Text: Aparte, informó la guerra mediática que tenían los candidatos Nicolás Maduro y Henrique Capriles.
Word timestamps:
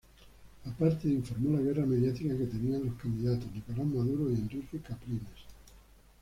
Aparte, 0.65 1.07
informó 1.07 1.55
la 1.55 1.61
guerra 1.61 1.85
mediática 1.85 2.35
que 2.35 2.47
tenían 2.47 2.83
los 2.85 2.95
candidatos 2.95 3.51
Nicolás 3.53 3.85
Maduro 3.85 4.31
y 4.31 4.33
Henrique 4.33 4.79
Capriles. 4.79 5.45